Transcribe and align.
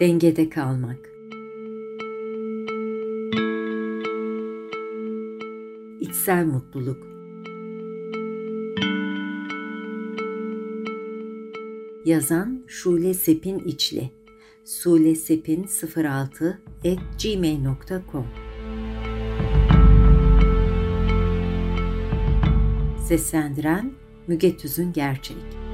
Dengede 0.00 0.48
kalmak. 0.48 1.12
İçsel 6.00 6.46
mutluluk. 6.46 7.06
Yazan 12.04 12.64
Şule 12.66 13.14
Sepin 13.14 13.58
İçli. 13.58 14.10
Sulesepin 14.64 15.66
06 15.96 16.60
at 16.84 17.22
gmail.com 17.22 18.26
Seslendiren 23.08 23.92
Müge 24.26 24.56
Tüzün 24.56 24.92
Gerçek 24.92 25.67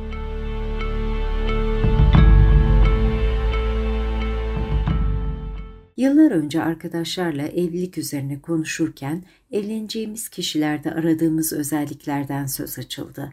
Yıllar 6.05 6.31
önce 6.31 6.63
arkadaşlarla 6.63 7.43
evlilik 7.43 7.99
üzerine 7.99 8.41
konuşurken 8.41 9.23
evleneceğimiz 9.53 10.29
kişilerde 10.29 10.91
aradığımız 10.91 11.53
özelliklerden 11.53 12.47
söz 12.47 12.79
açıldı. 12.79 13.33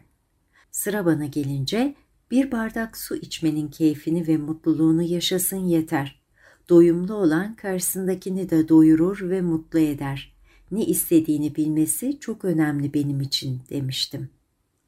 Sıra 0.70 1.06
bana 1.06 1.26
gelince 1.26 1.94
bir 2.30 2.52
bardak 2.52 2.96
su 2.96 3.16
içmenin 3.16 3.68
keyfini 3.68 4.28
ve 4.28 4.36
mutluluğunu 4.36 5.02
yaşasın 5.02 5.56
yeter. 5.56 6.22
Doyumlu 6.68 7.14
olan 7.14 7.54
karşısındakini 7.54 8.50
de 8.50 8.68
doyurur 8.68 9.30
ve 9.30 9.40
mutlu 9.40 9.78
eder. 9.78 10.34
Ne 10.70 10.84
istediğini 10.84 11.56
bilmesi 11.56 12.18
çok 12.20 12.44
önemli 12.44 12.94
benim 12.94 13.20
için 13.20 13.60
demiştim. 13.70 14.28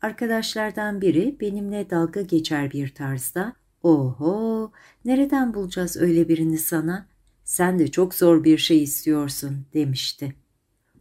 Arkadaşlardan 0.03 1.01
biri 1.01 1.37
benimle 1.41 1.91
dalga 1.91 2.23
geçer 2.23 2.71
bir 2.71 2.95
tarzda 2.95 3.53
''Oho, 3.83 4.73
nereden 5.05 5.55
bulacağız 5.55 5.97
öyle 5.97 6.29
birini 6.29 6.59
sana? 6.59 7.14
Sen 7.45 7.79
de 7.79 7.91
çok 7.91 8.15
zor 8.15 8.45
bir 8.45 8.59
şey 8.59 8.83
istiyorsun.'' 8.83 9.67
demişti. 9.75 10.35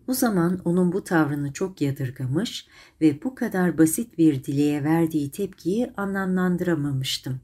Bu 0.08 0.14
zaman 0.14 0.62
onun 0.66 0.92
bu 0.92 1.04
tavrını 1.04 1.54
çok 1.54 1.82
yadırgamış 1.82 2.68
ve 3.02 3.24
bu 3.24 3.36
kadar 3.36 3.78
basit 3.78 4.18
bir 4.18 4.44
dileğe 4.44 4.84
verdiği 4.84 5.32
tepkiyi 5.32 5.92
anlamlandıramamıştım. 5.98 7.40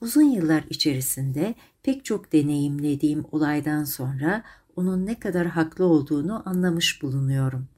Uzun 0.00 0.22
yıllar 0.22 0.64
içerisinde 0.70 1.54
pek 1.82 2.04
çok 2.04 2.32
deneyimlediğim 2.32 3.24
olaydan 3.32 3.84
sonra 3.84 4.42
onun 4.76 5.06
ne 5.06 5.18
kadar 5.20 5.46
haklı 5.46 5.84
olduğunu 5.84 6.48
anlamış 6.48 7.02
bulunuyorum. 7.02 7.68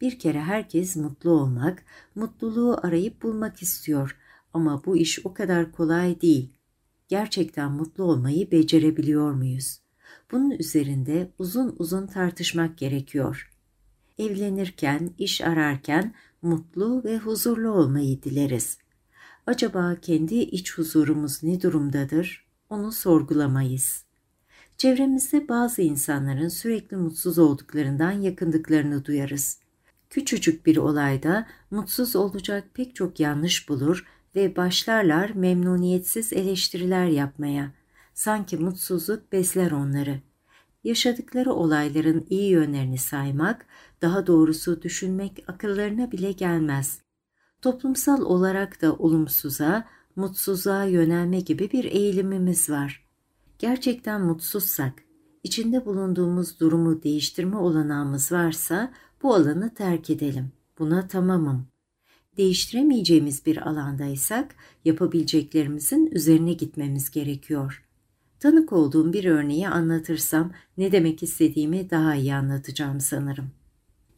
Bir 0.00 0.18
kere 0.18 0.40
herkes 0.40 0.96
mutlu 0.96 1.30
olmak, 1.30 1.82
mutluluğu 2.14 2.78
arayıp 2.82 3.22
bulmak 3.22 3.62
istiyor 3.62 4.16
ama 4.52 4.84
bu 4.84 4.96
iş 4.96 5.26
o 5.26 5.34
kadar 5.34 5.72
kolay 5.72 6.20
değil. 6.20 6.55
Gerçekten 7.08 7.72
mutlu 7.72 8.04
olmayı 8.04 8.50
becerebiliyor 8.50 9.32
muyuz? 9.32 9.80
Bunun 10.32 10.50
üzerinde 10.50 11.30
uzun 11.38 11.76
uzun 11.78 12.06
tartışmak 12.06 12.78
gerekiyor. 12.78 13.50
Evlenirken, 14.18 15.10
iş 15.18 15.40
ararken 15.40 16.14
mutlu 16.42 17.04
ve 17.04 17.18
huzurlu 17.18 17.70
olmayı 17.70 18.22
dileriz. 18.22 18.78
Acaba 19.46 19.96
kendi 20.02 20.34
iç 20.34 20.78
huzurumuz 20.78 21.42
ne 21.42 21.62
durumdadır? 21.62 22.46
Onu 22.70 22.92
sorgulamayız. 22.92 24.04
Çevremizde 24.76 25.48
bazı 25.48 25.82
insanların 25.82 26.48
sürekli 26.48 26.96
mutsuz 26.96 27.38
olduklarından 27.38 28.12
yakındıklarını 28.12 29.04
duyarız. 29.04 29.60
Küçücük 30.10 30.66
bir 30.66 30.76
olayda 30.76 31.46
mutsuz 31.70 32.16
olacak 32.16 32.64
pek 32.74 32.94
çok 32.94 33.20
yanlış 33.20 33.68
bulur 33.68 34.06
ve 34.36 34.56
başlarlar 34.56 35.30
memnuniyetsiz 35.30 36.32
eleştiriler 36.32 37.06
yapmaya. 37.06 37.72
Sanki 38.14 38.56
mutsuzluk 38.56 39.32
besler 39.32 39.70
onları. 39.70 40.20
Yaşadıkları 40.84 41.52
olayların 41.52 42.26
iyi 42.30 42.50
yönlerini 42.50 42.98
saymak, 42.98 43.66
daha 44.02 44.26
doğrusu 44.26 44.82
düşünmek 44.82 45.44
akıllarına 45.46 46.12
bile 46.12 46.32
gelmez. 46.32 47.00
Toplumsal 47.62 48.22
olarak 48.22 48.82
da 48.82 48.94
olumsuza, 48.94 49.84
mutsuzluğa 50.16 50.84
yönelme 50.84 51.40
gibi 51.40 51.70
bir 51.72 51.84
eğilimimiz 51.84 52.70
var. 52.70 53.06
Gerçekten 53.58 54.20
mutsuzsak, 54.20 54.92
içinde 55.42 55.86
bulunduğumuz 55.86 56.60
durumu 56.60 57.02
değiştirme 57.02 57.56
olanağımız 57.56 58.32
varsa 58.32 58.92
bu 59.22 59.34
alanı 59.34 59.74
terk 59.74 60.10
edelim. 60.10 60.52
Buna 60.78 61.08
tamamım. 61.08 61.66
Değiştiremeyeceğimiz 62.36 63.46
bir 63.46 63.68
alandaysak 63.68 64.54
yapabileceklerimizin 64.84 66.06
üzerine 66.06 66.52
gitmemiz 66.52 67.10
gerekiyor. 67.10 67.82
Tanık 68.40 68.72
olduğum 68.72 69.12
bir 69.12 69.24
örneği 69.24 69.68
anlatırsam 69.68 70.52
ne 70.78 70.92
demek 70.92 71.22
istediğimi 71.22 71.90
daha 71.90 72.14
iyi 72.14 72.34
anlatacağım 72.34 73.00
sanırım. 73.00 73.50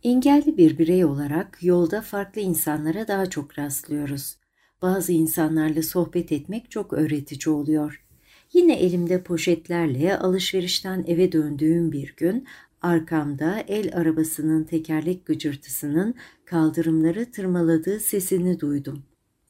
Engelli 0.02 0.56
bir 0.56 0.78
birey 0.78 1.04
olarak 1.04 1.58
yolda 1.62 2.02
farklı 2.02 2.40
insanlara 2.40 3.08
daha 3.08 3.30
çok 3.30 3.58
rastlıyoruz. 3.58 4.36
Bazı 4.82 5.12
insanlarla 5.12 5.82
sohbet 5.82 6.32
etmek 6.32 6.70
çok 6.70 6.92
öğretici 6.92 7.54
oluyor. 7.54 8.04
Yine 8.52 8.74
elimde 8.74 9.22
poşetlerle 9.22 10.18
alışverişten 10.18 11.04
eve 11.06 11.32
döndüğüm 11.32 11.92
bir 11.92 12.14
gün 12.16 12.46
arkamda 12.82 13.60
el 13.60 13.96
arabasının 13.96 14.64
tekerlek 14.64 15.26
gıcırtısının 15.26 16.14
kaldırımları 16.44 17.30
tırmaladığı 17.30 18.00
sesini 18.00 18.60
duydum. 18.60 19.02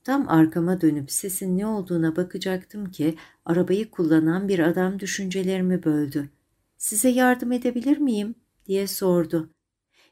Tam 0.05 0.29
arkama 0.29 0.81
dönüp 0.81 1.11
sesin 1.11 1.59
ne 1.59 1.67
olduğuna 1.67 2.17
bakacaktım 2.17 2.91
ki 2.91 3.15
arabayı 3.45 3.91
kullanan 3.91 4.49
bir 4.49 4.59
adam 4.59 5.01
düşüncelerimi 5.01 5.85
böldü. 5.85 6.29
Size 6.77 7.09
yardım 7.09 7.53
edebilir 7.53 7.99
miyim? 7.99 8.35
diye 8.67 8.87
sordu. 8.87 9.51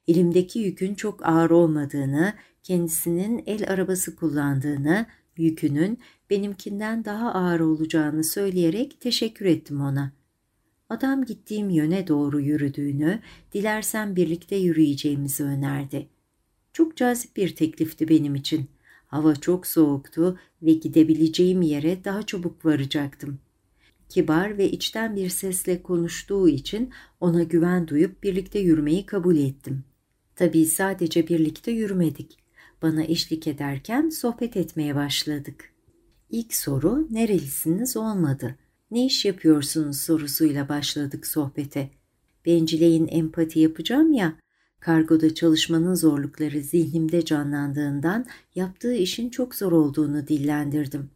Elimdeki 0.09 0.59
yükün 0.59 0.95
çok 0.95 1.27
ağır 1.27 1.51
olmadığını, 1.51 2.33
kendisinin 2.63 3.43
el 3.47 3.71
arabası 3.71 4.17
kullandığını, 4.17 5.07
yükünün 5.37 5.99
benimkinden 6.31 7.05
daha 7.05 7.35
ağır 7.35 7.61
olacağını 7.61 8.25
söyleyerek 8.25 9.01
teşekkür 9.01 9.47
ettim 9.47 9.81
ona. 9.81 10.13
Adam 10.91 11.25
gittiğim 11.25 11.71
yöne 11.71 12.09
doğru 12.09 12.41
yürüdüğünü, 12.41 13.21
dilersen 13.53 14.17
birlikte 14.17 14.57
yürüyeceğimizi 14.57 15.45
önerdi. 15.45 16.09
Çok 16.73 16.97
cazip 16.97 17.37
bir 17.37 17.57
teklifti 17.57 18.09
benim 18.09 18.35
için. 18.35 18.67
Hava 19.07 19.35
çok 19.35 19.67
soğuktu 19.67 20.39
ve 20.63 20.73
gidebileceğim 20.73 21.63
yere 21.63 22.05
daha 22.05 22.23
çabuk 22.23 22.65
varacaktım. 22.65 23.39
Kibar 24.09 24.59
ve 24.59 24.71
içten 24.71 25.17
bir 25.17 25.29
sesle 25.29 25.83
konuştuğu 25.83 26.49
için 26.49 26.91
ona 27.21 27.43
güven 27.43 27.89
duyup 27.89 28.23
birlikte 28.23 28.59
yürümeyi 28.59 29.07
kabul 29.07 29.37
ettim. 29.37 29.85
Tabii 30.37 30.67
sadece 30.67 31.29
birlikte 31.29 31.71
yürümedik. 31.71 32.39
Bana 32.83 33.05
eşlik 33.05 33.47
ederken 33.47 34.09
sohbet 34.09 34.57
etmeye 34.57 34.95
başladık. 34.95 35.73
İlk 36.31 36.55
soru 36.55 37.09
nerelisiniz 37.11 37.97
olmadı. 37.97 38.57
Ne 38.91 39.07
iş 39.07 39.25
yapıyorsunuz 39.25 39.99
sorusuyla 39.99 40.69
başladık 40.69 41.27
sohbete. 41.27 41.91
Bencileyin 42.47 43.09
empati 43.09 43.61
yapacağım 43.61 44.13
ya, 44.13 44.37
Kargoda 44.87 45.35
çalışmanın 45.35 45.95
zorlukları 45.95 46.61
zihnimde 46.61 47.25
canlandığından 47.25 48.27
yaptığı 48.55 48.95
işin 48.95 49.31
çok 49.31 49.55
zor 49.55 49.73
olduğunu 49.73 50.29
dillendirdim. 50.29 51.11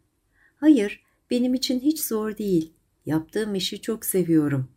Hayır, 0.56 1.02
benim 1.30 1.54
için 1.54 1.80
hiç 1.80 2.00
zor 2.00 2.38
değil. 2.38 2.72
Yaptığım 3.06 3.54
işi 3.54 3.80
çok 3.80 4.04
seviyorum. 4.04 4.68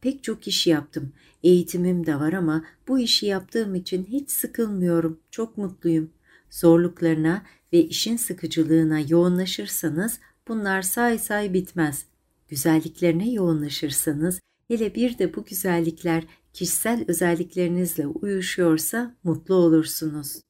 Pek 0.00 0.24
çok 0.24 0.48
iş 0.48 0.66
yaptım. 0.66 1.12
Eğitimim 1.42 2.06
de 2.06 2.16
var 2.16 2.32
ama 2.32 2.64
bu 2.88 2.98
işi 2.98 3.26
yaptığım 3.26 3.74
için 3.74 4.04
hiç 4.04 4.30
sıkılmıyorum. 4.30 5.20
Çok 5.30 5.58
mutluyum. 5.58 6.10
Zorluklarına 6.50 7.42
ve 7.72 7.84
işin 7.84 8.16
sıkıcılığına 8.16 9.00
yoğunlaşırsanız 9.00 10.20
bunlar 10.48 10.82
say 10.82 11.18
say 11.18 11.52
bitmez. 11.52 12.06
Güzelliklerine 12.48 13.30
yoğunlaşırsanız 13.30 14.40
hele 14.68 14.94
bir 14.94 15.18
de 15.18 15.34
bu 15.34 15.44
güzellikler 15.44 16.24
kişisel 16.52 17.04
özelliklerinizle 17.08 18.06
uyuşuyorsa 18.06 19.14
mutlu 19.24 19.54
olursunuz. 19.54 20.40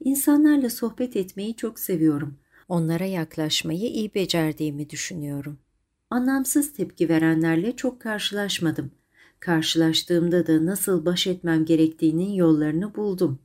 İnsanlarla 0.00 0.70
sohbet 0.70 1.16
etmeyi 1.16 1.56
çok 1.56 1.78
seviyorum. 1.78 2.38
Onlara 2.68 3.04
yaklaşmayı 3.04 3.90
iyi 3.90 4.14
becerdiğimi 4.14 4.90
düşünüyorum. 4.90 5.58
Anlamsız 6.10 6.72
tepki 6.72 7.08
verenlerle 7.08 7.76
çok 7.76 8.00
karşılaşmadım. 8.00 8.90
Karşılaştığımda 9.40 10.46
da 10.46 10.66
nasıl 10.66 11.04
baş 11.04 11.26
etmem 11.26 11.64
gerektiğinin 11.64 12.32
yollarını 12.32 12.94
buldum. 12.94 13.38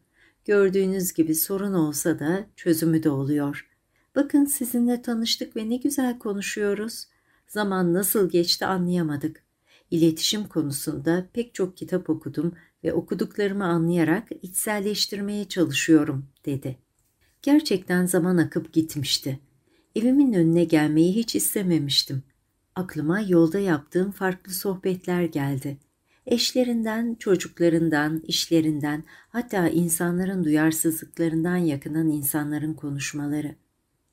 Gördüğünüz 0.46 1.14
gibi 1.14 1.36
sorun 1.36 1.74
olsa 1.74 2.20
da 2.20 2.46
çözümü 2.56 3.04
de 3.04 3.10
oluyor. 3.10 3.70
Bakın 4.16 4.46
sizinle 4.46 5.02
tanıştık 5.02 5.56
ve 5.56 5.70
ne 5.70 5.76
güzel 5.76 6.20
konuşuyoruz. 6.20 7.06
Zaman 7.54 7.94
nasıl 7.94 8.30
geçti 8.30 8.66
anlayamadık. 8.66 9.44
İletişim 9.92 10.48
konusunda 10.48 11.30
pek 11.34 11.54
çok 11.54 11.78
kitap 11.78 12.10
okudum 12.10 12.54
ve 12.84 12.94
okuduklarımı 12.94 13.66
anlayarak 13.66 14.28
içselleştirmeye 14.42 15.48
çalışıyorum, 15.48 16.26
dedi. 16.46 16.78
Gerçekten 17.42 18.06
zaman 18.06 18.38
akıp 18.38 18.74
gitmişti. 18.74 19.40
Evimin 19.96 20.34
önüne 20.34 20.64
gelmeyi 20.64 21.16
hiç 21.16 21.36
istememiştim. 21.36 22.24
Aklıma 22.76 23.20
yolda 23.20 23.60
yaptığım 23.60 24.12
farklı 24.12 24.54
sohbetler 24.54 25.24
geldi. 25.24 25.78
Eşlerinden, 26.26 27.16
çocuklarından, 27.16 28.22
işlerinden, 28.28 29.04
hatta 29.30 29.68
insanların 29.68 30.44
duyarsızlıklarından 30.44 31.58
yakınan 31.58 32.08
insanların 32.08 32.74
konuşmaları. 32.74 33.56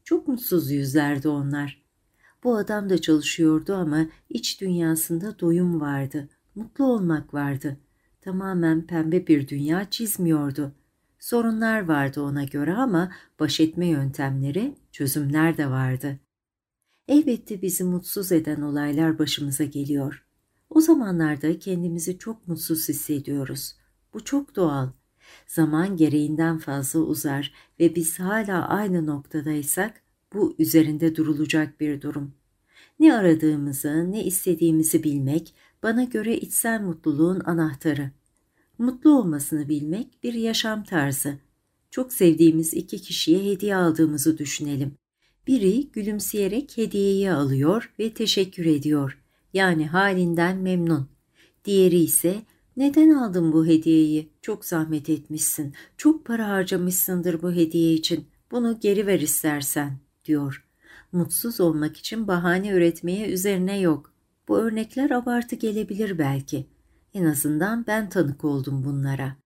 Çok 0.05 0.29
mutsuz 0.29 0.71
yüzlerdi 0.71 1.29
onlar. 1.29 1.80
Bu 2.45 2.57
adam 2.57 2.91
da 2.91 3.01
çalışıyordu 3.01 3.75
ama 3.75 4.07
iç 4.29 4.61
dünyasında 4.61 5.39
doyum 5.39 5.81
vardı, 5.81 6.29
mutlu 6.55 6.85
olmak 6.85 7.35
vardı. 7.35 7.77
Tamamen 8.21 8.87
pembe 8.87 9.27
bir 9.27 9.49
dünya 9.49 9.91
çizmiyordu. 9.91 10.73
Sorunlar 11.19 11.89
vardı 11.89 12.23
ona 12.23 12.45
göre 12.45 12.75
ama 12.75 13.13
baş 13.41 13.61
etme 13.61 13.87
yöntemleri, 13.87 14.75
çözümler 14.93 15.57
de 15.57 15.71
vardı. 15.71 16.19
Elbette 17.09 17.63
bizi 17.63 17.85
mutsuz 17.85 18.33
eden 18.33 18.61
olaylar 18.61 19.19
başımıza 19.19 19.65
geliyor. 19.65 20.25
O 20.71 20.81
zamanlarda 20.81 21.59
kendimizi 21.59 22.19
çok 22.19 22.49
mutsuz 22.49 22.89
hissediyoruz. 22.89 23.77
Bu 24.15 24.25
çok 24.25 24.57
doğal. 24.57 24.89
Zaman 25.47 25.97
gereğinden 25.97 26.59
fazla 26.59 27.01
uzar 27.01 27.53
ve 27.81 27.95
biz 27.95 28.21
hala 28.21 28.69
aynı 28.69 29.07
noktadaysak 29.07 30.03
bu 30.33 30.55
üzerinde 30.59 31.17
durulacak 31.17 31.81
bir 31.81 32.01
durum. 32.01 32.33
Ne 33.01 33.15
aradığımızı, 33.15 34.13
ne 34.13 34.25
istediğimizi 34.25 35.05
bilmek 35.05 35.55
bana 35.83 36.05
göre 36.05 36.37
içsel 36.37 36.81
mutluluğun 36.81 37.41
anahtarı. 37.41 38.11
Mutlu 38.79 39.19
olmasını 39.19 39.69
bilmek 39.69 40.23
bir 40.23 40.35
yaşam 40.35 40.85
tarzı. 40.85 41.39
Çok 41.91 42.13
sevdiğimiz 42.13 42.75
iki 42.75 42.99
kişiye 42.99 43.53
hediye 43.53 43.77
aldığımızı 43.77 44.39
düşünelim. 44.39 44.93
Biri 45.47 45.91
gülümseyerek 45.91 46.77
hediyeyi 46.77 47.33
alıyor 47.33 47.93
ve 47.99 48.15
teşekkür 48.15 48.67
ediyor. 48.67 49.19
Yani 49.53 49.87
halinden 49.87 50.59
memnun. 50.59 51.09
Diğeri 51.65 51.99
ise 51.99 52.43
neden 52.77 53.11
aldın 53.11 53.53
bu 53.53 53.67
hediyeyi? 53.67 54.29
Çok 54.43 54.65
zahmet 54.65 55.09
etmişsin. 55.09 55.75
Çok 55.97 56.25
para 56.25 56.49
harcamışsındır 56.49 57.43
bu 57.43 57.53
hediye 57.53 57.95
için. 57.95 58.27
Bunu 58.51 58.81
geri 58.81 59.07
ver 59.07 59.21
istersen, 59.21 59.99
diyor. 60.25 60.67
Mutsuz 61.13 61.61
olmak 61.61 61.97
için 61.97 62.29
bahane 62.29 62.69
üretmeye 62.69 63.29
üzerine 63.29 63.81
yok. 63.81 64.13
Bu 64.49 64.59
örnekler 64.59 65.11
abartı 65.11 65.57
gelebilir 65.57 66.19
belki. 66.19 66.67
En 67.15 67.25
azından 67.25 67.87
ben 67.87 68.09
tanık 68.09 68.45
oldum 68.45 68.85
bunlara. 68.85 69.37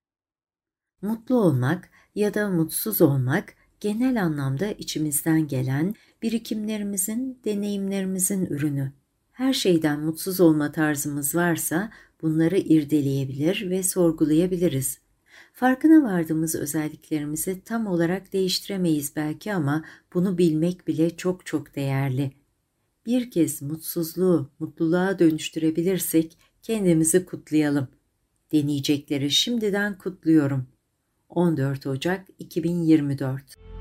Mutlu 1.02 1.34
olmak 1.34 1.90
ya 2.14 2.34
da 2.34 2.48
mutsuz 2.48 3.02
olmak 3.02 3.54
genel 3.80 4.22
anlamda 4.22 4.66
içimizden 4.66 5.48
gelen 5.48 5.94
birikimlerimizin, 6.22 7.38
deneyimlerimizin 7.44 8.46
ürünü. 8.46 8.92
Her 9.32 9.52
şeyden 9.52 10.00
mutsuz 10.00 10.40
olma 10.40 10.72
tarzımız 10.72 11.34
varsa 11.34 11.90
bunları 12.22 12.58
irdeleyebilir 12.58 13.70
ve 13.70 13.82
sorgulayabiliriz. 13.82 15.03
Farkına 15.54 16.02
vardığımız 16.02 16.54
özelliklerimizi 16.54 17.60
tam 17.64 17.86
olarak 17.86 18.32
değiştiremeyiz 18.32 19.16
belki 19.16 19.54
ama 19.54 19.84
bunu 20.14 20.38
bilmek 20.38 20.88
bile 20.88 21.16
çok 21.16 21.46
çok 21.46 21.76
değerli. 21.76 22.32
Bir 23.06 23.30
kez 23.30 23.62
mutsuzluğu 23.62 24.50
mutluluğa 24.58 25.18
dönüştürebilirsek 25.18 26.38
kendimizi 26.62 27.24
kutlayalım. 27.26 27.88
Deneyecekleri 28.52 29.30
şimdiden 29.30 29.98
kutluyorum. 29.98 30.66
14 31.28 31.86
Ocak 31.86 32.26
2024 32.38 33.73